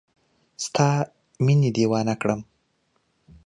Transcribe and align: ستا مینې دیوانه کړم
ستا 0.63 0.87
مینې 1.45 1.69
دیوانه 1.75 2.15
کړم 2.21 2.41